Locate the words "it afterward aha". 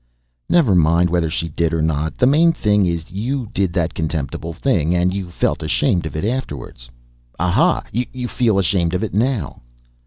6.15-7.83